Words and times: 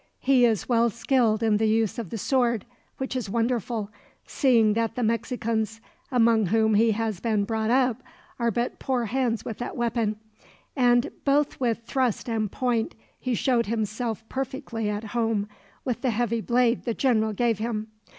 He 0.19 0.45
is 0.45 0.67
well 0.67 0.89
skilled 0.89 1.43
in 1.43 1.57
the 1.57 1.67
use 1.67 1.99
of 1.99 2.09
the 2.09 2.17
sword, 2.17 2.65
which 2.97 3.15
is 3.15 3.29
wonderful, 3.29 3.91
seeing 4.25 4.73
that 4.73 4.95
the 4.95 5.03
Mexicans 5.03 5.79
among 6.11 6.47
whom 6.47 6.73
he 6.73 6.93
has 6.93 7.19
been 7.19 7.43
brought 7.45 7.69
up 7.69 8.01
are 8.39 8.49
but 8.49 8.79
poor 8.79 9.05
hands 9.05 9.45
with 9.45 9.59
that 9.59 9.77
weapon; 9.77 10.15
and 10.75 11.11
both 11.23 11.59
with 11.59 11.83
thrust 11.85 12.27
and 12.27 12.51
point 12.51 12.95
he 13.19 13.35
showed 13.35 13.67
himself 13.67 14.27
perfectly 14.27 14.89
at 14.89 15.03
home 15.13 15.47
with 15.85 16.01
the 16.01 16.09
heavy 16.09 16.41
blade 16.41 16.85
the 16.85 16.95
general 16.95 17.31
gave 17.31 17.59
him. 17.59 17.87